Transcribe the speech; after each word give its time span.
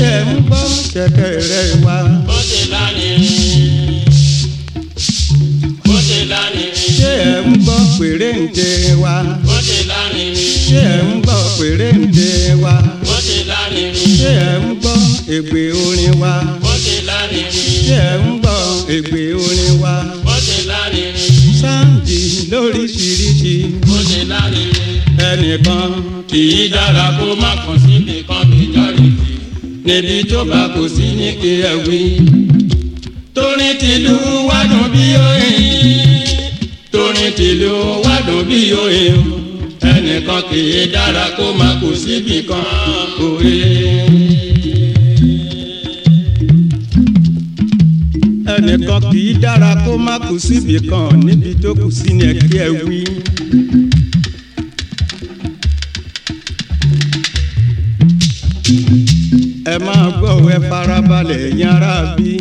ẹ 0.00 0.16
ń 0.24 0.30
gbọ́ 0.46 0.62
ṣẹ̀kẹ̀rẹ̀ 0.92 1.68
wa. 1.84 1.96
bó 2.28 2.36
ṣe 2.48 2.60
lárinrin 2.72 4.04
bó 5.86 5.96
ṣe 6.08 6.18
lárinrin 6.32 6.92
ṣé 6.98 7.10
ẹ 7.26 7.34
ń 7.46 7.50
gbọ́ 7.64 7.78
péréǹde 7.98 8.68
wa. 9.02 9.14
bó 9.46 9.56
ṣe 9.66 9.78
lárinrin 9.90 10.54
ṣé 10.68 10.80
ẹ 10.94 10.98
ń 11.06 11.10
gbọ́ 11.24 11.38
péréǹde 11.58 12.30
wa. 12.62 12.74
bó 13.06 13.14
ṣe 13.26 13.38
lárinrin 13.50 14.10
ṣé 14.20 14.30
ẹ 14.46 14.52
ń 14.62 14.64
gbọ́ 14.80 14.96
ègbè 15.36 15.62
orin 15.86 16.14
wa. 16.22 16.32
bó 16.62 16.72
ṣe 16.84 16.96
lárinrin 17.08 17.70
ṣé 17.86 17.96
ẹ 18.10 18.14
ń 18.22 18.24
gbọ́ 18.42 18.58
ègbè 18.96 19.22
orin 19.44 19.72
wa. 19.82 19.94
bó 20.26 20.34
ṣe 20.46 20.58
lárinrin 20.70 21.36
sáǹdì 21.60 22.20
lóríṣiríṣi 22.50 23.54
bó 23.86 23.96
ṣe 24.10 24.20
lárinrin 24.32 24.94
ẹnìkan 25.30 25.90
kì 26.30 26.40
í 26.62 26.64
dára 26.74 27.06
kó 27.18 27.26
má 27.42 27.50
kàn 27.64 27.76
síbi 27.84 28.16
kan 28.28 28.38
majority 28.48 28.57
níbi 29.88 30.16
tó 30.30 30.40
bá 30.50 30.60
kò 30.74 30.82
sí 30.94 31.06
ní 31.18 31.28
wí. 31.86 32.00
torin 33.34 33.74
tìlú 33.80 34.14
wádùn 34.48 34.86
bí 34.94 35.04
oyin 35.28 35.58
torin 36.92 37.32
tìlú 37.38 37.72
wádùn 38.04 38.40
bí 38.48 38.60
oyin 38.84 39.16
ẹnìkan 39.92 40.42
kì 40.50 40.60
í 40.80 40.82
dára 40.92 41.26
kó 41.36 41.46
má 41.58 41.68
kò 41.80 41.88
síbi 42.02 42.36
kan 42.48 42.64
òye. 43.26 43.58
ẹnìkan 48.56 49.00
kì 49.12 49.20
í 49.30 49.34
dára 49.42 49.72
kó 49.86 49.96
má 49.96 50.18
kù 50.28 50.34
síbi 50.38 50.76
kan 50.90 51.08
níbi 51.26 51.50
tó 51.62 51.70
kù 51.80 51.88
sí 51.90 52.10
ni 52.18 52.26
ẹ 52.64 52.68
wí. 52.88 53.00
Máa 59.86 60.06
gbọ́ 60.18 60.34
ẹ 60.54 60.58
farabalẹ̀ 60.68 61.44
ará 61.72 61.94
bí. 62.16 62.32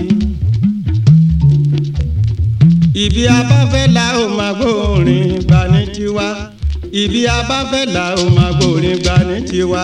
ibi 3.04 3.24
abáfẹ́ 3.38 3.86
la 3.96 4.06
ó 4.24 4.26
máa 4.38 4.54
gbóòrin 4.60 5.28
gbà 5.48 5.60
ní 5.74 5.82
tiwa. 5.96 6.28
ibi 7.02 7.22
abáfẹ́ 7.38 7.84
la 7.96 8.06
ó 8.24 8.26
máa 8.38 8.52
gbóòrin 8.58 8.98
gbà 9.04 9.16
ní 9.30 9.38
tiwa. 9.50 9.84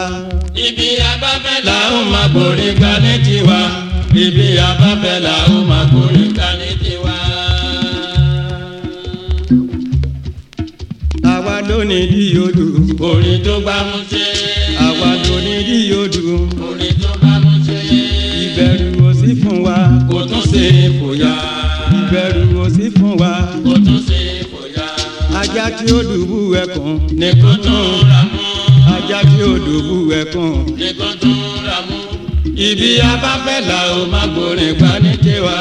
ibi 0.65 0.87
abáfẹ́ 1.11 1.57
la 1.67 1.77
ó 1.97 1.99
máa 2.11 2.27
gbòòrè 2.33 2.67
gbà 2.79 2.91
ní 3.03 3.13
tiwa 3.25 3.59
ibi 4.23 4.47
abáfẹ́ 4.69 5.15
la 5.25 5.35
ó 5.55 5.57
máa 5.69 5.85
gbòòrè 5.91 6.23
gbà 6.35 6.47
ní 6.59 6.69
tiwa. 6.83 7.15
àwa 11.33 11.55
ló 11.69 11.77
ní 11.89 11.99
díyodù. 12.11 12.65
orin 13.09 13.39
tó 13.45 13.55
gbá 13.63 13.75
kò 20.53 20.59
ṣe 20.59 20.89
fòyà. 20.99 21.33
ìbẹ̀rù 21.97 22.43
ò 22.63 22.65
sí 22.75 22.85
fún 22.95 23.13
wa. 23.21 23.31
kò 23.65 23.73
tún 23.85 23.99
ṣe 24.07 24.19
fòyà. 24.51 24.85
ajá 25.39 25.65
tí 25.77 25.85
ó 25.97 25.99
dùbú 26.09 26.37
ẹkùn. 26.61 26.93
ní 27.19 27.29
kò 27.41 27.51
tún 27.63 27.85
ra 28.09 28.21
mú. 28.33 28.41
ajá 28.95 29.19
tí 29.29 29.37
ó 29.49 29.53
dùbú 29.65 29.95
ẹkùn. 30.19 30.53
ní 30.79 30.87
kò 30.99 31.07
tún 31.21 31.39
ra 31.67 31.77
mú. 31.89 31.97
ibi 32.67 32.89
abáfẹ́ 33.11 33.59
la 33.69 33.79
ó 33.97 34.05
máa 34.11 34.27
gbòòrè 34.33 34.67
gbà 34.79 34.91
ní 35.03 35.11
tiwa. 35.23 35.55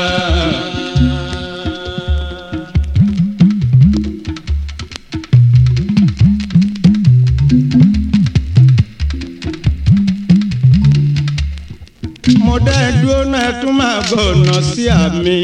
Dá 13.30 13.38
ẹ 13.48 13.52
tún 13.60 13.72
máa 13.78 13.98
gbọ́ 14.08 14.22
ọ̀nà 14.32 14.54
sí 14.70 14.82
àmì. 15.02 15.38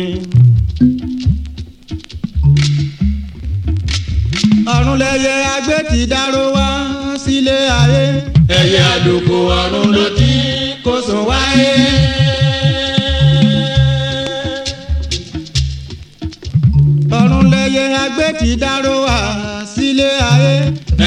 ọ̀run 4.74 4.96
lẹyẹ 5.02 5.34
agbé 5.54 5.76
ti 5.90 6.00
dáró 6.12 6.42
wá 6.56 6.66
sílé 7.24 7.56
ayé. 7.80 8.04
ẹyẹ 8.58 8.80
àlùkò 8.94 9.36
ọ̀run 9.60 9.86
ló 9.96 10.04
ti 10.18 10.30
kó 10.84 10.92
sùn 11.06 11.20
wáyé. 11.28 11.72
ọ̀run 17.20 17.44
lẹyẹ 17.52 17.84
agbé 18.04 18.26
ti 18.40 18.50
dáró 18.62 18.94
wá 19.06 19.16
sílé 19.74 20.08
ayé. 20.32 20.54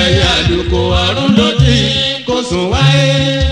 ẹyẹ 0.04 0.24
àlùkò 0.38 0.80
ọ̀run 1.06 1.30
ló 1.38 1.48
ti 1.62 1.76
kó 2.28 2.36
sùn 2.50 2.66
wáyé. 2.74 3.51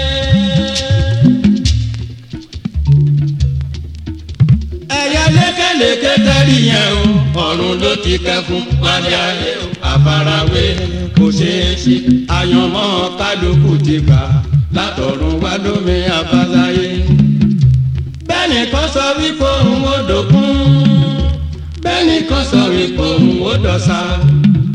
Lékelèké 5.80 6.14
tẹ́rì 6.26 6.58
yẹn 6.72 6.92
o. 7.00 7.04
Ọ̀run 7.46 7.74
ló 7.82 7.92
ti 8.04 8.14
kẹfún 8.26 8.64
wálé 8.84 9.14
ayé 9.28 9.52
o. 9.64 9.66
Àfarawé 9.92 10.64
kò 11.18 11.26
ṣeé 11.40 11.76
ṣe. 11.84 11.96
Àyànmọ́ 12.38 13.18
kálukú 13.20 13.72
ti 13.86 13.96
gbà. 14.06 14.22
Látọ̀run 14.76 15.36
wá 15.44 15.52
lómi 15.64 15.96
àbáláyé. 16.20 16.88
bẹ́ẹ̀ni 18.28 18.60
kan 18.72 18.88
sọ 18.94 19.06
wípé 19.20 19.50
òun 19.62 19.84
ò 19.94 19.98
dòkun. 20.10 20.50
Bẹ́ẹ̀ni 21.84 22.18
kan 22.30 22.44
sọ 22.52 22.62
wípé 22.76 23.04
òun 23.14 23.42
ò 23.52 23.54
dọ̀sà 23.66 24.00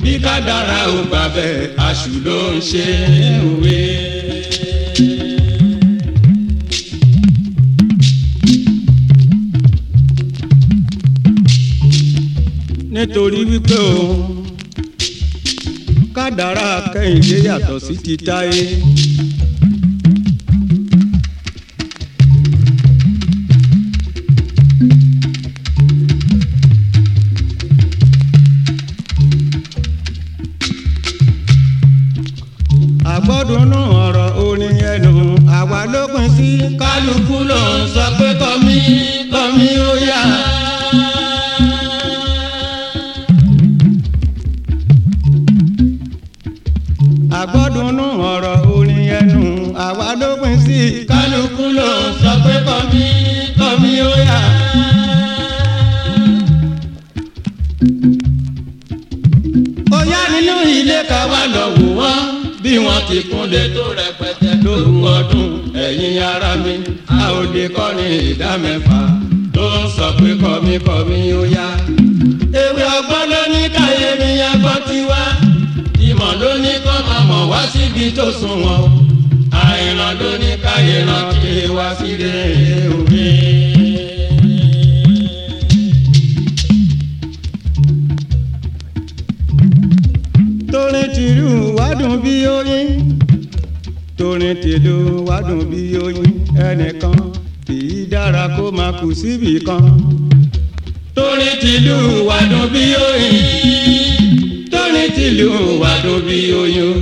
bí 0.03 0.13
kádàrá 0.25 0.79
ò 0.97 0.99
gbà 1.09 1.23
bẹ́ẹ̀ 1.35 1.71
aṣù 1.89 2.13
ló 2.27 2.39
ń 2.55 2.59
ṣe 2.71 2.85
òwe. 3.49 3.79
Nítorí 13.05 13.45
wípé 13.45 13.77
o 13.77 13.93
kádàrá 16.17 16.69
kẹ́hìndé 16.93 17.37
yàtọ̀ 17.47 17.79
sí 17.87 17.95
ti 18.05 18.15
táyé. 18.27 18.63
àgbọ́dúnú 33.15 33.81
ọ̀rọ̀ 34.05 34.29
orin 34.45 34.77
ẹnu 34.93 35.13
àwa 35.59 35.81
ló 35.93 36.03
kálukú 36.81 37.37
ló 37.51 37.61
ń 37.77 37.81
sọ 37.95 38.05
pé 38.19 38.29
kọ́mí 38.41 38.77
kọ́mí 39.33 39.69
ó 39.91 39.93
yá. 40.09 40.21
Kálukú 51.25 51.65
ló 51.77 51.91
sọ 52.21 52.33
pé 52.45 52.55
kọ́mí 52.67 53.05
kọ́mí 53.59 53.93
ó 54.11 54.13
yá. 54.29 54.41
ó 59.97 59.99
yá 60.13 60.21
nínú 60.33 60.55
ilé 60.79 60.99
ká 61.11 61.21
wá 61.31 61.41
lọ 61.55 61.65
wò 61.77 61.87
wọ́n. 61.99 62.21
Bí 62.63 62.73
wọ́n 62.85 63.01
ti 63.09 63.19
kúnlé 63.31 63.63
tó 63.75 63.85
rẹpẹtẹ 63.99 64.51
lóru 64.65 64.95
ọdún 65.17 65.51
ẹ̀yin 65.87 66.17
ara 66.31 66.53
mi 66.65 66.75
a 67.19 67.21
ò 67.39 67.43
lè 67.55 67.65
kọrin 67.77 68.13
ìdá 68.31 68.51
mẹ́fà 68.65 69.01
tó 69.55 69.65
ń 69.81 69.85
sọ 69.97 70.07
pé 70.19 70.29
kọ́mí 70.43 70.75
kọ́mí 70.87 71.17
ó 71.41 71.43
ewé 72.65 72.83
ọgbọ́n 72.99 73.25
ló 73.33 73.41
ní 73.53 73.63
káyé 73.77 74.09
mi 74.21 74.31
agbọ́n 74.51 74.79
ti 74.89 74.99
wá. 75.11 75.23
Ìmọ̀ 76.09 76.31
ló 76.41 76.51
ní 76.65 76.73
kọ́ 76.85 76.97
máa 77.09 77.23
mọ̀ 77.31 77.43
wá 77.51 77.61
síbi 77.73 78.05
tó 78.17 78.27
sùn 78.41 78.61
àìràn 79.75 80.13
ló 80.21 80.31
ní 80.43 80.51
káyé 80.65 80.97
ràn 81.09 81.27
kí 81.41 81.53
wá 81.77 81.87
sílé 81.99 82.33
òwe. 82.97 83.27
torin 90.73 91.09
tìlú 91.15 91.75
wádùn 91.79 92.23
bí 92.23 92.45
oyin 92.47 93.19
torin 94.19 94.57
tìlú 94.63 95.25
wádùn 95.29 95.71
bí 95.71 95.97
oyin 96.05 96.25
ẹnìkan 96.69 97.17
kì 97.67 97.75
í 97.75 98.07
dára 98.11 98.49
kó 98.57 98.71
máa 98.71 98.93
kù 99.01 99.13
síbì 99.15 99.59
kan. 99.67 99.85
torí 101.15 101.51
tìlú 101.63 101.97
wàdùn 102.29 102.67
bí 102.73 102.85
oyin 103.09 103.37
torí 104.73 105.05
tìlú 105.17 105.49
wàdùn 105.83 106.21
bí 106.29 106.39
oyin 106.63 106.97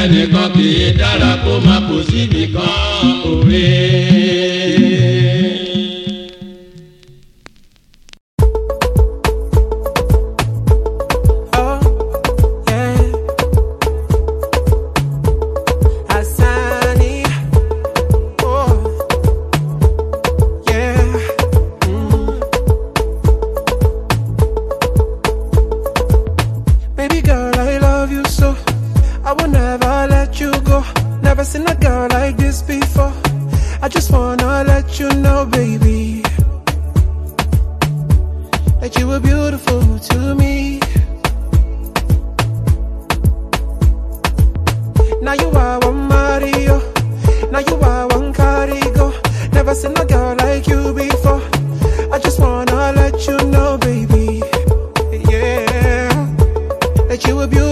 ẹnìkan 0.00 0.48
kì 0.54 0.66
í 0.86 0.88
dára 0.98 1.32
kó 1.44 1.52
má 1.66 1.76
kó 1.88 1.96
síbi 2.10 2.42
kan 2.54 3.06
òwe. 3.30 5.21
you 57.26 57.28
you 57.28 57.40
abuse 57.40 57.71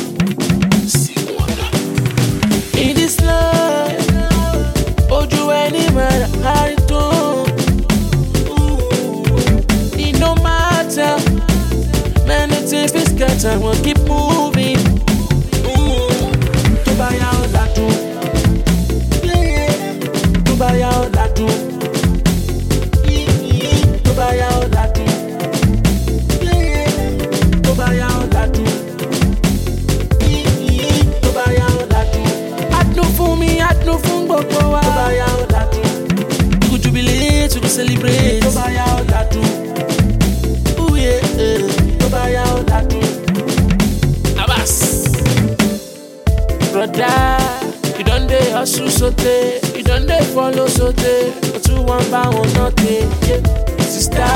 I 13.51 13.57
will 13.57 13.75
keep 13.83 13.99
moving. 14.07 14.77
Fún 33.91 33.99
fún 33.99 34.27
go 34.27 34.37
go 37.59 37.67
celebrate. 37.67 39.10
die. 46.93 47.97
You 47.97 48.03
don't 48.03 48.27
dey 48.27 48.51
hustle 48.51 48.89
sote, 48.89 49.61
you 49.75 49.83
don't 49.83 50.07
dey 50.07 50.21
follow 50.33 50.67
so 50.67 50.91
sote. 50.91 51.33
O 51.55 51.59
tún 51.65 51.85
wọ́n 51.87 52.03
one 52.11 52.35
wọn 52.35 52.47
náà 52.55 52.69
tè. 52.81 52.95
Sista, 53.91 54.27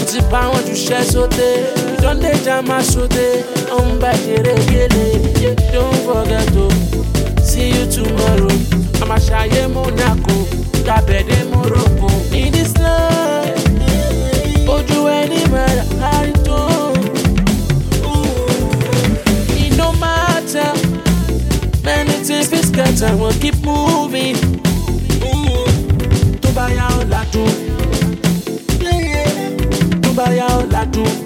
o 0.00 0.04
ti 0.10 0.20
bá 0.30 0.40
you 0.68 0.74
share 0.76 1.04
so 1.04 1.28
sote. 1.28 1.48
You 1.90 1.96
don't 2.00 2.20
dey 2.20 2.36
jama 2.44 2.82
so 2.82 3.02
ó 3.76 3.78
ń 3.84 3.98
bá 4.00 4.10
jèrè 4.24 4.54
gèlè. 4.70 5.06
Don't 5.72 5.96
forget 6.06 6.46
to 6.54 6.64
see 7.44 7.68
you 7.76 7.84
tomorrow. 7.94 8.56
Àmà 9.02 9.16
ṣàyẹ̀ 9.28 9.68
Monaco, 9.74 10.36
gbàbẹ̀dẹ̀ 10.84 11.44
Morocco. 11.52 12.08
In 12.32 12.52
this 12.52 12.72
love. 12.78 13.36
ojú 14.74 14.98
ẹni 15.18 15.40
mẹ́ra, 15.52 15.84
I 16.22 16.32
things 22.96 23.02
I 23.02 23.14
won't 23.14 23.40
keep 23.40 23.54
moving. 23.64 24.36
Tó 26.40 26.48
buy 26.54 26.72
yá 26.76 26.88
ọ̀la. 27.00 27.20
Tó 30.02 30.10
buy 30.16 30.36
yá 30.38 30.46
ọ̀la. 30.58 31.25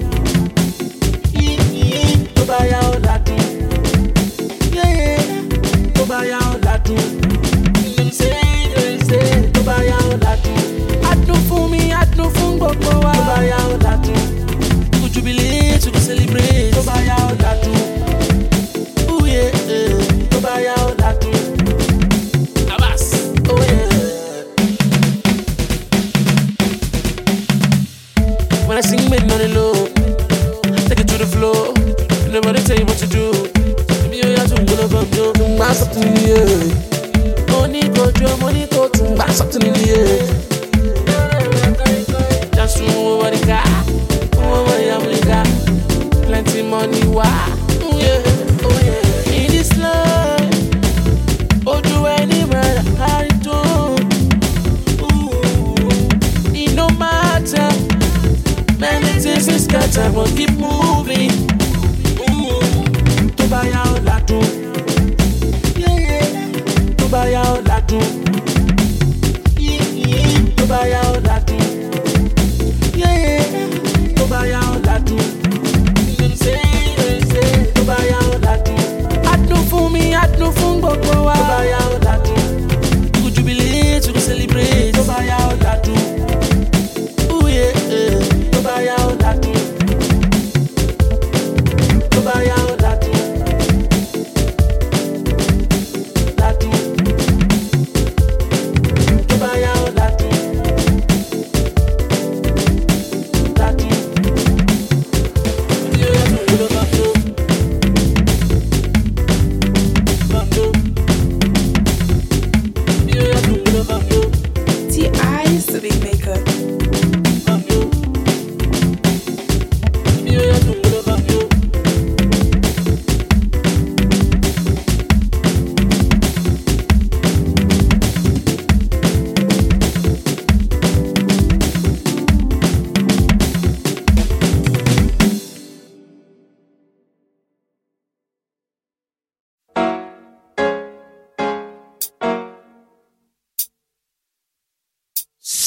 Fún 79.71 79.93
mi, 79.93 80.13
adùn 80.13 80.53
fún 80.53 80.81
gbogbo 80.81 81.25
wa. 81.27 81.35
Tó 81.35 81.43
bá 81.49 81.65
yá 81.65 81.90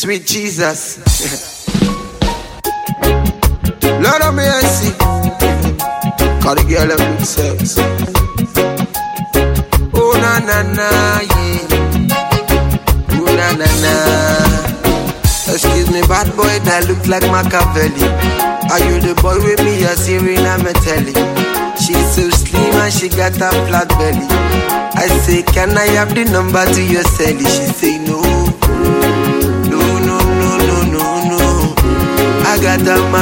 Sweet 0.04 0.26
Jesus. 0.28 1.00
Lord 4.04 4.22
of 4.22 4.36
mercy. 4.36 4.92
Call 6.44 6.56
the 6.60 6.66
girl 6.68 6.92
up 6.92 7.00
with 7.00 7.24
sex. 7.24 7.80
Oh 9.96 10.12
na 10.20 10.44
na 10.44 10.60
na 10.76 10.88
yeah. 11.24 11.64
Oh 13.16 13.32
na 13.32 13.48
na 13.56 13.64
na. 13.80 13.94
Excuse 15.48 15.88
me, 15.90 16.02
bad 16.12 16.28
boy 16.36 16.52
that 16.68 16.84
look 16.90 17.08
like 17.08 17.24
Machiavelli. 17.32 18.04
Are 18.76 18.84
you 18.84 19.00
the 19.00 19.16
boy 19.24 19.40
with 19.40 19.64
me? 19.64 19.80
You're 19.88 19.96
Serena 19.96 20.60
Metelli. 20.60 21.16
She's 21.80 22.12
so 22.12 22.30
slim 22.30 22.76
and 22.76 22.92
she 22.92 23.08
got 23.08 23.40
a 23.40 23.56
flat 23.72 23.88
belly. 23.96 24.28
I 25.00 25.08
say, 25.24 25.44
can 25.44 25.78
I 25.78 25.88
have 25.96 26.14
the 26.14 26.26
number 26.26 26.66
to 26.66 26.84
your 26.84 27.04
celly? 27.04 27.48
She 27.48 27.72
say. 27.72 28.00
No, 28.00 28.13
I 32.74 32.78
got 32.84 33.13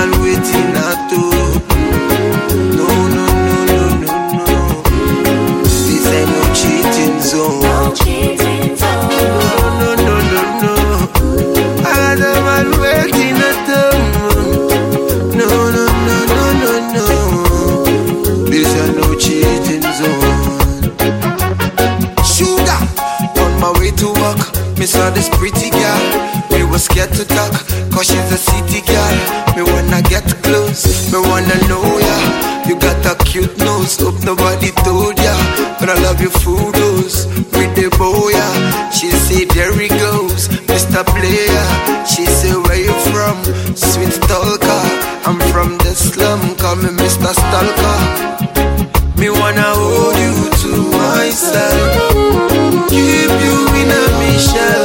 myself, 51.32 52.92
keep 52.92 53.32
you 53.40 53.56
in 53.80 53.88
a 53.88 54.04
mission. 54.20 54.84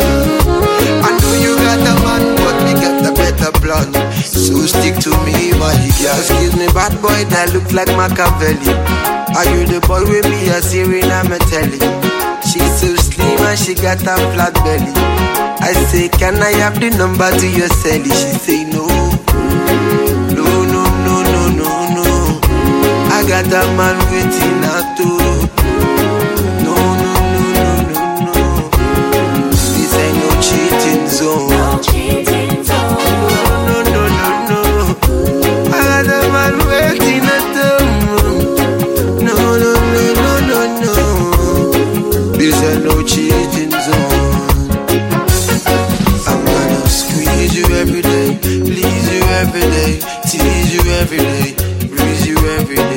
I 1.03 1.11
know 1.19 1.35
you 1.43 1.59
got 1.59 1.83
a 1.83 1.95
man, 2.07 2.23
but 2.39 2.57
me 2.63 2.73
got 2.79 3.03
a 3.03 3.13
better 3.13 3.51
plan. 3.59 3.91
So 4.23 4.55
stick 4.67 4.95
to 5.03 5.11
me, 5.27 5.51
my 5.59 5.75
girl. 5.99 6.15
Excuse 6.15 6.55
me, 6.55 6.67
bad 6.71 6.95
boy 7.03 7.19
that 7.35 7.51
look 7.53 7.67
like 7.75 7.91
Machiavelli. 7.99 8.71
Are 9.35 9.47
you 9.51 9.67
the 9.67 9.83
boy 9.89 10.07
with 10.07 10.23
me? 10.31 10.47
You're 10.47 10.63
Serena 10.63 11.27
Metelli. 11.27 11.83
She's 12.47 12.73
so 12.79 12.95
slim 12.95 13.43
and 13.43 13.59
she 13.59 13.75
got 13.75 14.01
a 14.07 14.15
flat 14.31 14.55
belly. 14.63 14.95
I 15.59 15.73
say, 15.91 16.09
can 16.09 16.37
I 16.39 16.53
have 16.63 16.79
the 16.79 16.91
number 16.91 17.27
to 17.27 17.47
your 17.51 17.69
celly? 17.83 18.07
She 18.15 18.39
say 18.39 18.63
no. 18.71 18.87
No, 20.31 20.47
no, 20.63 20.83
no, 21.03 21.15
no, 21.27 21.43
no, 21.59 21.71
no. 21.91 22.07
I 23.11 23.25
got 23.27 23.47
a 23.51 23.67
man 23.75 23.99
waiting 24.15 24.63
at 24.63 24.87
door. 24.97 25.96
Cheating 31.27 32.63
zone. 32.63 32.97
No, 33.67 33.77
no, 33.83 34.03
no, 34.19 34.29
no. 34.51 34.61
I 35.75 35.79
got 35.87 36.07
a 36.07 36.19
man 36.33 36.55
waiting 36.69 37.27
at 37.35 37.45
door. 37.57 37.83
No, 39.27 39.37
no, 39.63 39.73
no, 39.93 40.03
no, 40.23 40.33
no, 40.51 40.59
no. 40.85 40.95
This 42.39 42.57
ain't 42.63 42.85
no 42.85 42.95
cheating 43.03 43.71
zone. 43.71 44.47
I'm 46.29 46.41
gonna 46.45 46.89
squeeze 46.89 47.55
you 47.59 47.67
every 47.75 48.03
day, 48.03 48.29
please 48.41 49.07
you 49.13 49.23
every 49.43 49.67
day, 49.77 49.93
tease 50.31 50.71
you 50.75 50.83
every 51.01 51.19
day, 51.19 51.55
breeze 51.89 52.25
you 52.27 52.37
every 52.59 52.77
day, 52.77 52.96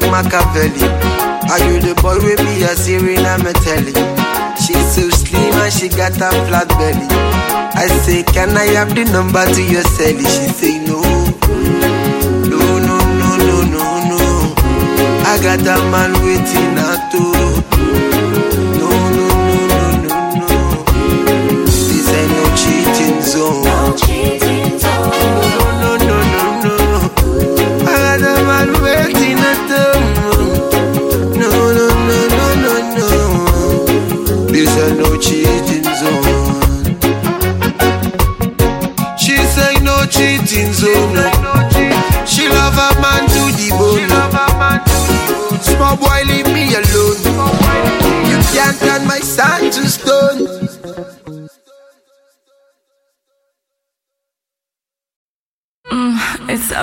like 0.00 0.10
Machiavelli. 0.10 0.82
Are 1.50 1.58
you 1.66 1.80
the 1.80 1.94
boy 2.02 2.16
with 2.22 2.42
me? 2.44 2.60
You're 2.60 2.76
Serena 2.76 3.38
Metelli. 3.38 3.94
She's 4.56 4.94
so 4.94 5.08
slim 5.10 5.54
and 5.54 5.72
she 5.72 5.88
got 5.88 6.12
a 6.16 6.30
flat 6.46 6.68
belly. 6.78 7.06
I 7.74 7.86
say, 7.86 8.22
can 8.22 8.56
I 8.56 8.64
have 8.74 8.94
the 8.94 9.04
number 9.04 9.44
to 9.44 9.62
your 9.62 9.82
cell? 9.82 10.18
She 10.18 10.48
say, 10.48 10.78
no. 10.84 11.00
No, 12.46 12.78
no, 12.78 12.98
no, 13.20 13.30
no, 13.74 13.84
no. 14.10 14.54
I 15.26 15.38
got 15.42 15.60
a 15.60 15.76
man 15.90 16.12
waiting 16.22 16.78
at 16.78 17.12
door. 17.12 17.62
No, 18.78 18.90
no, 19.16 19.26
no, 19.48 19.58
no, 19.70 19.80
no, 20.04 20.18
no. 20.38 20.50
This 21.64 22.08
ain't 22.12 22.30
no 22.36 22.44
cheating 22.56 23.22
zone. 23.22 23.64
No, 23.64 23.90
no, 23.90 24.47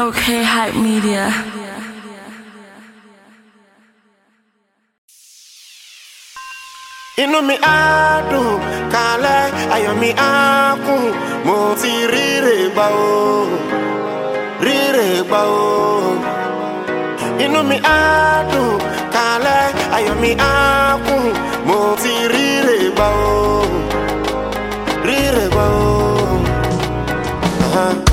okay, 0.08 0.44
hype 0.44 0.76
media. 0.76 1.26
inú 7.24 7.40
mi 7.48 7.56
á 7.62 7.78
dùn 8.32 8.60
kálẹ̀ 8.94 9.46
ayọ̀ 9.76 9.96
mi 10.02 10.10
á 10.32 10.32
kún 10.86 11.04
mo 11.46 11.58
ti 11.82 11.94
ríre 12.14 12.58
gbà 12.76 12.86
o 13.08 13.16
ríre 14.66 15.08
gbà 15.30 15.42
o 15.64 15.70
inú 17.46 17.60
mi 17.70 17.78
á 17.98 18.00
dùn 18.52 18.74
kálẹ̀ 19.16 19.66
ayọ̀ 19.98 20.16
mi 20.22 20.32
á 20.52 20.54
kún 21.06 21.26
mo 21.68 21.80
ti 22.04 22.14
ríre 22.34 22.78
gbà 22.96 23.08
o 23.32 23.36
ríre 25.08 25.46
gbà 25.54 25.66
o. 25.84 25.96
Uh-huh. 27.66 28.05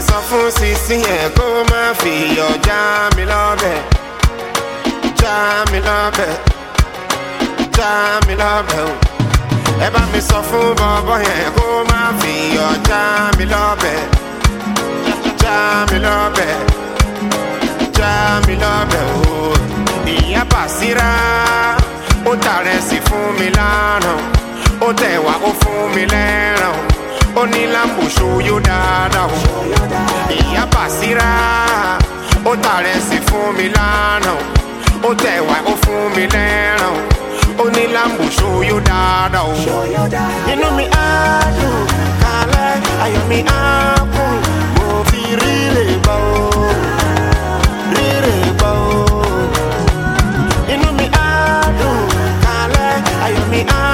Mi 0.00 0.06
sọ 0.06 0.20
fún 0.30 0.50
sisi 0.50 0.94
yẹn 0.94 1.30
kó 1.36 1.44
má 1.70 1.92
fi 2.00 2.12
yọ 2.38 2.48
já 2.66 3.10
mi 3.16 3.24
lọ́bẹ̀ 3.32 3.76
já 5.20 5.64
mi 5.72 5.78
lọ́bẹ̀ 5.88 6.32
já 7.76 7.90
mi 8.26 8.34
lọ́bẹ̀ 8.42 8.80
o 8.88 8.92
ẹ 9.84 9.88
bá 9.94 10.00
mi 10.12 10.20
sọ 10.28 10.38
fún 10.50 10.68
bọ́bọ́ 10.80 11.16
yẹn 11.26 11.48
kó 11.56 11.66
má 11.90 12.00
fi 12.20 12.32
yọ 12.56 12.68
já 12.88 13.02
mi 13.38 13.44
lọ́bẹ̀ 13.52 13.98
já 15.42 15.56
mi 15.90 15.98
lọ́bẹ̀ 16.06 16.50
já 17.98 18.12
mi 18.46 18.54
lọ́bẹ̀ 18.62 19.04
o. 19.18 19.20
ìyá 20.14 20.42
bàṣírà 20.52 21.10
ó 22.30 22.32
tàrẹ 22.44 22.76
sí 22.88 22.96
fún 23.06 23.26
mi 23.38 23.48
lánàá 23.58 24.14
ó 24.86 24.88
tẹ̀wá 25.00 25.32
ó 25.48 25.50
fún 25.60 25.80
mi 25.94 26.02
lẹ́ràn 26.14 26.76
ní 27.52 27.66
lámbòṣó 27.74 28.26
yóò 28.48 28.58
dáadáa 28.68 29.26
o. 29.26 29.38
ìyá 30.38 30.62
bàṣírà 30.72 31.30
ó 32.44 32.52
tàrẹ 32.64 32.94
sí 33.08 33.16
fún 33.26 33.56
mi 33.56 33.66
lánàá 33.76 34.34
ó 35.02 35.10
tẹ̀wá 35.22 35.56
ó 35.66 35.74
fún 35.82 36.02
mi 36.16 36.24
lẹ́ràn 36.34 36.94
ó 37.58 37.64
ní 37.74 37.82
lámbòṣó 37.94 38.48
yóò 38.70 38.80
dáadáa 38.88 39.42
o. 39.42 39.54
inú 40.52 40.68
mi 40.76 40.84
á 40.92 41.40
dùn 41.58 41.86
kálẹ̀ 42.22 42.74
ayọ̀ 43.04 43.24
mi 43.28 43.38
á 43.46 43.62
kún 44.14 44.34
mo 44.76 45.04
ti 45.10 45.22
ríre 45.40 45.84
gbà 46.02 46.14
o 46.14 46.50
ríre 47.94 48.34
gbà 48.58 48.68
o. 48.68 49.22
inú 50.74 50.88
mi 50.98 51.06
á 51.12 51.28
dùn 51.80 51.98
kálẹ̀ 52.44 53.02
á 53.78 53.89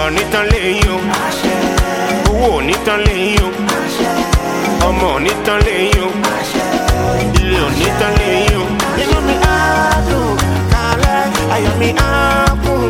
o. 0.00 0.06
ìyọ̀ 0.06 0.10
nítàn 0.16 0.44
lẹ́yìn 0.52 0.88
o 0.92 0.96
owó 2.30 2.60
nítàn 2.68 2.98
lẹ́yìn 3.06 3.42
o 3.44 3.48
ọmọ 4.88 5.10
nítàn 5.24 5.58
lẹ́yìn 5.66 6.02
o 6.04 6.08
ilé 7.38 7.58
òní 7.66 7.86
tán 8.00 8.12
lẹ́yìn 8.20 8.54
o. 8.60 8.64
inú 9.02 9.18
mi 9.26 9.34
á 9.54 9.56
dùn 10.08 10.36
kálẹ̀ 10.72 11.22
ayọ̀ 11.54 11.74
mi 11.80 11.88
á 12.08 12.10
kún 12.64 12.82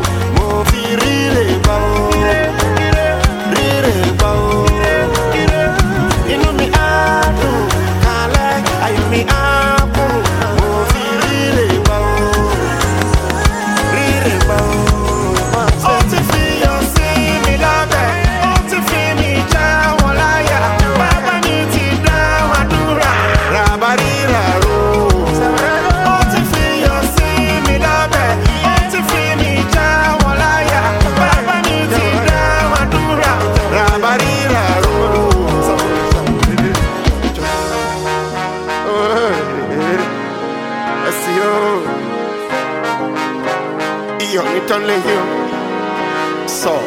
Salt. 46.46 46.80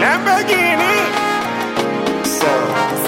Lamborghini. 0.00 0.94
Salt. 2.24 3.00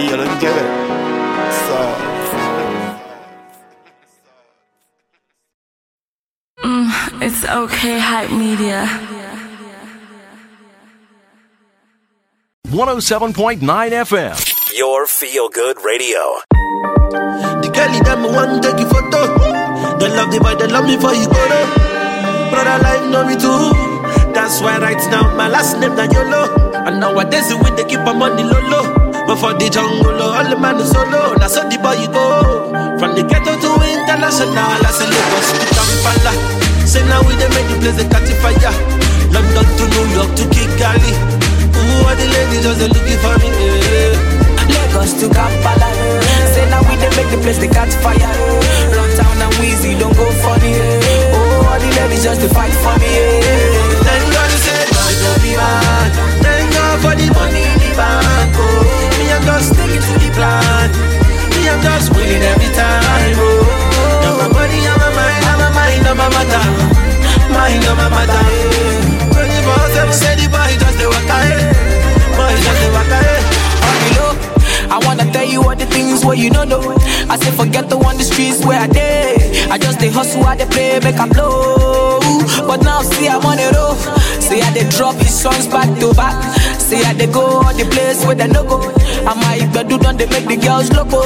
You 0.00 0.16
don't 0.16 0.40
get 0.40 0.56
it. 0.62 0.70
Salt. 1.64 1.98
Mm, 6.64 7.22
it's 7.22 7.44
okay, 7.44 7.98
hype 8.00 8.32
media. 8.32 8.88
107.9 12.66 13.60
FM. 13.60 14.76
Your 14.76 15.06
feel 15.06 15.48
good 15.48 15.76
radio. 15.84 16.55
The 17.76 17.84
girlie 17.84 18.00
them 18.00 18.22
want 18.32 18.62
take 18.64 18.80
you 18.80 18.88
photo. 18.88 19.36
They 20.00 20.08
love 20.08 20.32
the 20.32 20.40
boy, 20.40 20.56
they 20.56 20.64
love 20.66 20.88
me 20.88 20.96
for 20.96 21.12
you 21.12 21.28
go 21.28 21.36
though. 21.44 21.68
Brother 22.48 22.80
life 22.80 23.04
know 23.12 23.20
me 23.28 23.36
too. 23.36 23.76
That's 24.32 24.64
why 24.64 24.80
right 24.80 24.96
now 25.12 25.28
my 25.36 25.48
last 25.48 25.76
name 25.76 25.92
na 25.92 26.08
YOLO. 26.08 26.72
And 26.88 27.00
nowadays 27.04 27.52
we 27.52 27.68
they 27.76 27.84
keep 27.84 28.00
on 28.00 28.16
money 28.18 28.44
low 28.48 28.60
low. 28.72 28.84
But 29.28 29.36
for 29.36 29.52
the 29.52 29.68
jungle, 29.68 30.16
all 30.16 30.40
the 30.48 30.56
man 30.56 30.80
is 30.80 30.88
solo. 30.88 31.36
Now 31.36 31.48
so 31.52 31.68
the 31.68 31.76
boy 31.76 32.00
you 32.00 32.08
go. 32.08 32.72
From 32.96 33.12
the 33.12 33.22
ghetto 33.28 33.52
to 33.60 33.70
international, 33.84 34.56
I 34.56 34.88
say 34.96 35.04
Lagos 35.12 35.48
to 35.60 35.66
Kampala. 35.76 36.32
Say 36.88 37.04
now 37.12 37.20
we 37.28 37.36
they 37.36 37.48
make 37.52 37.68
the 37.68 37.76
place 37.76 37.96
they 38.00 38.08
catch 38.08 38.32
fire. 38.40 38.72
London 39.36 39.68
to 39.68 39.84
New 39.84 40.06
York 40.16 40.32
to 40.40 40.44
Kigali. 40.48 41.12
Ooh, 41.76 42.08
all 42.08 42.16
the 42.16 42.24
ladies 42.24 42.64
just 42.64 42.80
looking 42.88 43.20
for 43.20 43.36
me. 43.36 43.48
Yeah. 43.52 44.35
They 81.00 81.10
make 81.12 81.20
I 81.20 81.28
blow. 81.28 82.18
But 82.66 82.82
now 82.82 83.02
see 83.02 83.28
I'm 83.28 83.44
on 83.44 83.56
the 83.56 83.68
road. 83.76 84.00
See 84.40 84.60
I 84.62 84.70
they 84.72 84.88
drop 84.88 85.16
his 85.16 85.34
songs 85.34 85.66
back 85.68 85.88
to 86.00 86.14
back. 86.14 86.36
See 86.80 87.02
I 87.04 87.12
they 87.12 87.26
go 87.26 87.60
all 87.60 87.74
the 87.74 87.84
place 87.84 88.24
where 88.24 88.34
they 88.34 88.48
no 88.48 88.64
go. 88.64 88.80
I 89.28 89.34
might 89.36 89.68
but 89.74 89.88
do 89.88 89.98
don't 89.98 90.16
they 90.16 90.26
make 90.26 90.48
the 90.48 90.56
girls 90.56 90.88
loco. 90.92 91.20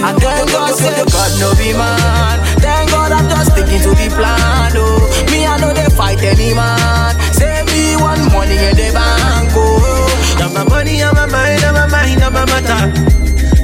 And 0.00 0.16
thank 0.16 0.48
God 0.48 0.72
say 0.74 1.04
God 1.04 1.32
no 1.40 1.52
be 1.60 1.76
man. 1.76 2.38
Thank 2.64 2.90
God 2.90 3.12
I'm 3.12 3.28
just 3.28 3.52
sticking 3.52 3.82
to 3.84 3.92
the 3.92 4.08
plan. 4.16 4.72
Oh, 4.72 5.04
me 5.28 5.44
I 5.44 5.60
know 5.60 5.72
they 5.76 5.88
fight 5.92 6.22
any 6.24 6.54
man. 6.54 7.12
Say 7.36 7.60
me 7.68 8.00
one 8.00 8.24
money 8.32 8.56
in 8.56 8.76
the 8.76 8.88
bank. 8.96 9.52
Oh. 9.52 10.08
Now 10.40 10.48
my 10.56 10.64
money, 10.64 11.02
I'm 11.02 11.12
my 11.14 11.26
mind, 11.28 11.60
I'm 11.60 11.74
my 11.76 11.86
mind, 11.92 12.22
I'm 12.24 12.32
my 12.32 12.44
matter. 12.48 12.88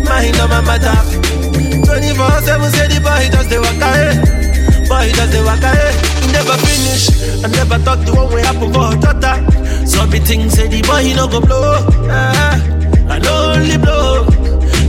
Mind, 0.05 0.37
I'm 0.37 0.51
my 0.53 0.61
matter. 0.61 1.01
24 1.89 2.45
7 2.45 2.71
say 2.71 2.89
the 2.93 3.01
boy 3.01 3.25
just 3.33 3.49
the 3.49 3.57
waka 3.57 3.89
eh. 3.97 4.38
Boy 4.89 5.13
just 5.13 5.33
the 5.33 5.43
waka 5.45 5.69
eh. 5.69 5.93
He 6.25 6.33
never 6.33 6.57
finish. 6.65 7.05
I 7.45 7.49
never 7.49 7.79
thought 7.85 8.01
the 8.07 8.13
one 8.15 8.33
way 8.33 8.43
happen 8.43 8.73
for 8.73 8.97
daughter. 8.97 9.37
So 9.87 10.07
me 10.07 10.19
think 10.19 10.51
say 10.51 10.69
the 10.69 10.81
boy 10.83 11.03
he 11.05 11.15
no 11.15 11.29
go 11.29 11.41
blow. 11.41 11.77
Ah, 12.09 12.57
I 13.09 13.19
no 13.19 13.53
only 13.53 13.77
blow. 13.77 14.25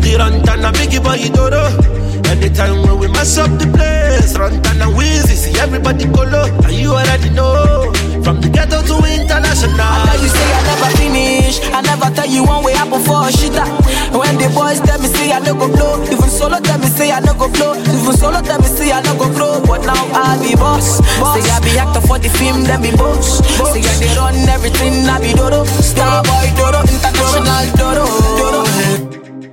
The 0.02 0.16
run 0.18 0.34
and 0.34 0.66
a 0.66 0.72
biggie 0.72 1.04
boy 1.04 1.18
he 1.18 1.30
do 1.30 1.50
Anytime 2.30 2.82
when 2.84 3.00
we 3.00 3.08
mess 3.08 3.38
up 3.38 3.50
the 3.60 3.65
place, 3.74 4.34
Runtown 4.38 4.80
and 4.80 4.84
a 4.84 4.86
Wizzy, 4.94 5.36
see 5.36 5.60
everybody 5.60 6.06
go 6.06 6.24
low. 6.24 6.46
And 6.63 6.74
you 6.74 6.92
already 6.94 7.30
know. 7.32 7.92
From 8.24 8.42
the 8.42 8.50
ghetto 8.50 8.82
to 8.86 8.96
international. 9.10 9.80
I 9.82 10.06
tell 10.06 10.22
you 10.22 10.30
say 10.30 10.50
I 10.54 10.62
never 10.70 10.89
finish. 10.98 11.56
I 11.74 11.82
never 11.82 12.10
tell 12.13 12.30
you 12.30 12.44
one 12.46 12.63
way 12.63 12.74
up 12.78 12.89
before 12.89 13.26
a 13.28 13.32
shit. 13.32 13.58
Ah. 13.58 13.65
When 14.13 14.38
the 14.38 14.50
boys 14.54 14.80
tell 14.82 15.00
me 15.02 15.08
say 15.08 15.32
I 15.32 15.39
no 15.39 15.56
go 15.56 15.68
blow, 15.72 16.04
even 16.06 16.30
solo 16.30 16.60
tell 16.60 16.78
me 16.78 16.88
say 16.88 17.12
I 17.12 17.20
no 17.20 17.34
go 17.34 17.50
blow, 17.50 17.74
even 17.80 18.13
solo 18.13 18.42
tell 18.42 18.60
me 18.60 18.68
say 18.68 18.92
I 18.92 19.02
no 19.02 19.18
go 19.18 19.32
grow. 19.34 19.58
But 19.65 19.86
now 19.89 19.98
I 20.13 20.38
be 20.38 20.54
boss. 20.56 21.02
Say 21.34 21.42
I 21.50 21.58
be 21.65 21.74
actor 21.82 22.02
for 22.06 22.20
the 22.20 22.30
film, 22.30 22.63
then 22.63 22.82
be 22.86 22.92
boss. 22.94 23.42
Say 23.74 23.82
I 23.82 23.94
they 23.98 24.12
run 24.13 24.36
everything, 24.50 25.10
I 25.10 25.18
be 25.18 25.34
dodo. 25.34 25.65
Star 25.82 26.22
boy 26.30 26.46
dodo, 26.54 26.86
international 26.86 27.65
dodo. 27.74 28.06
dodo. 28.38 28.62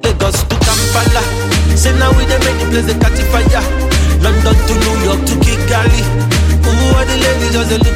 Lagos 0.04 0.42
to 0.44 0.56
Kampala. 0.60 1.45
Say 1.76 1.92
now 1.98 2.08
we 2.16 2.24
they 2.24 2.38
make 2.40 2.56
the 2.56 2.66
place 2.72 2.86
they 2.88 2.96
catch 2.96 3.20
fire. 3.28 3.60
London 4.24 4.56
to 4.56 4.74
New 4.80 4.96
York 5.04 5.20
to 5.28 5.34
Kigali. 5.44 6.02
Ooh, 6.64 6.96
all 6.96 7.04
the 7.04 7.16
ladies 7.20 7.52
just 7.52 7.68
they 7.68 7.76
looking 7.78 7.95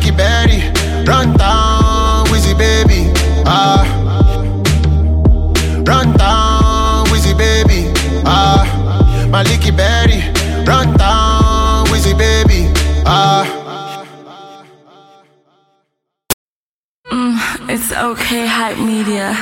Maliki 0.00 0.16
Berry, 0.16 0.60
Runtown, 1.04 2.26
Wizzy 2.28 2.56
baby. 2.56 3.12
Ah, 3.44 3.84
Runtown, 5.84 7.06
Wizzy 7.08 7.36
baby. 7.36 7.92
Ah, 8.24 8.64
Maliki 9.28 9.70
Berry, 9.76 10.22
Runtown, 10.64 11.86
Wizzy 11.88 12.16
baby. 12.16 12.72
Ah. 13.04 13.44
It's 17.68 17.92
okay, 17.92 18.46
hype 18.46 18.78
media. 18.78 19.36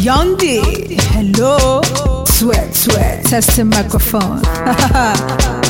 Young 0.00 0.36
D, 0.36 0.98
hello. 1.14 2.11
Sweat, 2.42 2.74
sweat, 2.74 3.24
testing 3.24 3.68
microphone. 3.68 4.42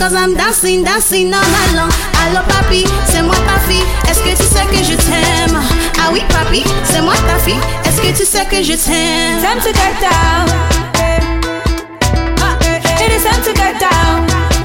cause 0.00 0.14
I'm 0.14 0.34
dancing, 0.34 0.82
dancing 0.82 1.34
all 1.34 1.42
night. 1.42 1.92
Allo, 2.22 2.40
papi, 2.48 2.84
c'est 3.04 3.22
moi 3.22 3.34
ta 3.46 3.60
fille. 3.68 3.84
Est-ce 4.08 4.20
que 4.20 4.30
tu 4.30 4.44
sais 4.44 4.64
que 4.72 4.82
je 4.82 4.96
t'aime? 4.96 5.60
Ah 6.00 6.08
oui, 6.10 6.22
papi, 6.30 6.64
c'est 6.84 7.02
moi 7.02 7.12
ta 7.28 7.38
fille. 7.38 7.60
Est-ce 7.84 8.00
que 8.00 8.16
tu 8.16 8.24
sais 8.24 8.46
que 8.46 8.62
je 8.62 8.72
t'aime? 8.72 9.42
Time 9.42 9.60
to 9.60 9.72
get 9.80 9.94
down. 10.00 10.48
It 13.02 13.12
is 13.12 13.24
time 13.24 13.42
to 13.42 13.52
get 13.52 13.78
down. 13.78 14.59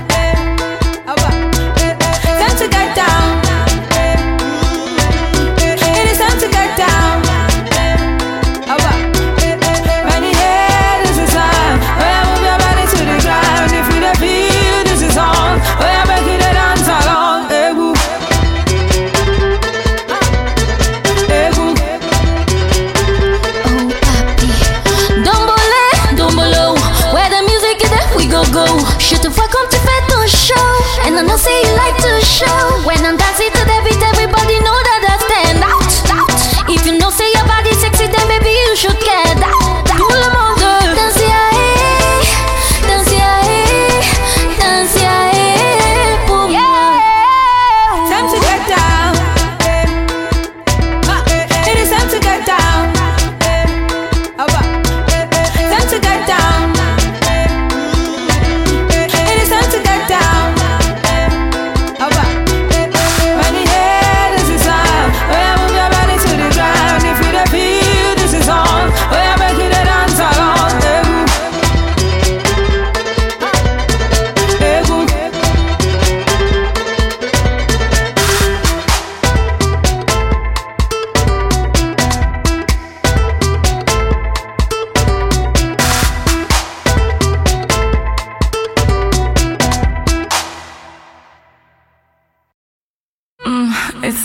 Je 29.08 29.18
te 29.18 29.28
vois 29.28 29.45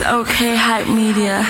it's 0.00 0.08
okay, 0.08 0.56
hype 0.56 0.86
media. 0.88 1.44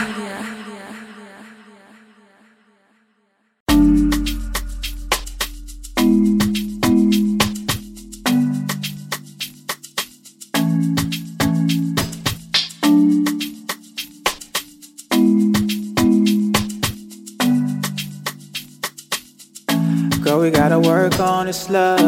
Girl, 20.23 20.41
we 20.41 20.51
gotta 20.51 20.79
work 20.79 21.19
on 21.21 21.47
this 21.47 21.71
love. 21.71 22.01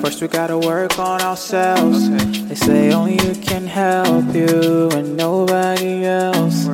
First, 0.00 0.22
we 0.22 0.28
gotta 0.28 0.58
work 0.58 0.98
on 0.98 1.20
ourselves. 1.20 2.39
They 2.50 2.56
say 2.56 2.92
only 2.92 3.12
you 3.12 3.34
can 3.40 3.64
help 3.64 4.34
you 4.34 4.88
and 4.90 5.16
nobody 5.16 6.04
else. 6.04 6.66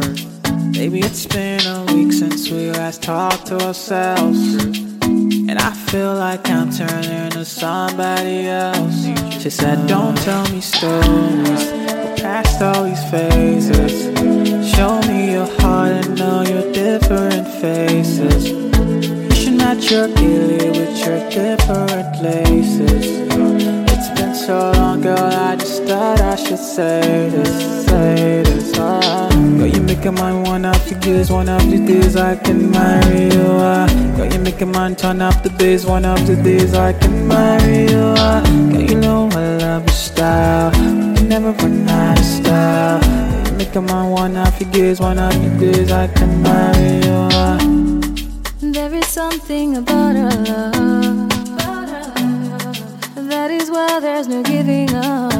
Maybe 0.72 1.00
it's 1.00 1.26
been 1.26 1.60
a 1.66 1.84
week 1.92 2.14
since 2.14 2.48
we 2.48 2.70
last 2.70 3.02
talked 3.02 3.48
to 3.48 3.60
ourselves. 3.60 4.64
And 5.02 5.58
I 5.58 5.74
feel 5.74 6.14
like 6.14 6.48
I'm 6.48 6.72
turning 6.72 7.28
to 7.32 7.44
somebody 7.44 8.46
else. 8.46 9.04
She 9.42 9.50
said, 9.50 9.86
Don't 9.86 10.16
tell 10.16 10.48
me 10.48 10.62
stories. 10.62 11.64
We're 11.70 12.16
past 12.24 12.62
all 12.62 12.84
these 12.84 13.10
phases. 13.10 14.16
Show 14.74 14.98
me 15.02 15.32
your 15.32 15.50
heart 15.60 15.92
and 15.92 16.18
all 16.22 16.48
your 16.48 16.72
different 16.72 17.46
faces. 17.60 18.48
You 18.48 19.34
should 19.34 19.58
match 19.58 19.90
your 19.90 20.08
with 20.08 20.98
your 21.04 21.28
different 21.28 22.22
laces. 22.22 23.15
Should 26.46 26.58
say 26.58 27.28
this, 27.30 27.86
say 27.86 28.42
this. 28.44 28.72
Ah. 28.78 29.28
Girl, 29.58 29.66
you 29.66 29.80
make 29.80 30.04
a 30.04 30.12
man 30.12 30.44
one 30.44 30.64
of 30.64 30.78
the 30.88 30.94
days, 30.94 31.28
one 31.30 31.48
of 31.48 31.68
the 31.70 31.78
days 31.78 32.14
I 32.16 32.36
can 32.36 32.70
marry 32.70 33.24
you. 33.34 33.48
Ah. 33.58 33.88
Girl, 34.16 34.32
you 34.32 34.38
make 34.38 34.60
a 34.60 34.66
man 34.66 34.94
turn 34.94 35.20
up 35.20 35.42
the 35.42 35.50
bass, 35.50 35.84
one 35.84 36.04
of 36.04 36.24
the 36.26 36.36
days 36.36 36.72
I 36.74 36.92
can 36.92 37.26
marry 37.26 37.90
you. 37.90 38.14
Ah. 38.16 38.42
Girl, 38.70 38.80
you 38.80 38.94
know 38.94 39.28
I 39.32 39.56
love 39.58 39.82
your 39.86 39.96
style, 40.08 40.72
you 41.16 41.26
never 41.26 41.50
run 41.50 41.88
out 41.88 42.18
of 42.18 42.24
style. 42.24 43.00
Girl, 43.00 43.46
you 43.46 43.52
make 43.58 43.74
a 43.74 43.82
man 43.82 44.10
one 44.10 44.34
the 44.34 44.68
days, 44.70 45.00
one 45.00 45.16
the 45.16 45.56
days 45.58 45.90
I 45.90 46.06
can 46.06 46.42
marry 46.42 46.92
you. 47.06 47.28
Ah. 47.42 47.58
There 48.60 48.94
is 48.94 49.08
something 49.08 49.78
about 49.78 50.14
our 50.14 50.36
love. 50.46 51.28
That 53.32 53.50
is 53.50 53.68
why 53.68 53.98
there's 53.98 54.28
no 54.28 54.42
giving 54.44 54.94
up 54.94 55.35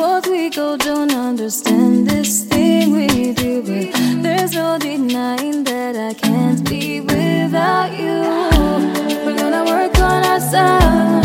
what 0.00 0.26
we 0.26 0.48
go, 0.48 0.76
don't 0.76 1.12
understand 1.12 2.08
this 2.08 2.44
thing 2.44 2.92
we 2.92 3.32
do. 3.34 3.62
But 3.62 4.22
there's 4.22 4.52
no 4.52 4.78
denying 4.78 5.64
that 5.64 5.94
I 5.94 6.14
can't 6.14 6.68
be 6.68 7.00
without 7.02 7.92
you. 7.92 8.18
We're 9.24 9.36
gonna 9.36 9.64
work 9.64 9.98
on 9.98 10.24
ourselves. 10.24 11.19